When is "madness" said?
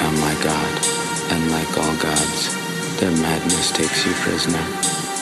3.20-3.70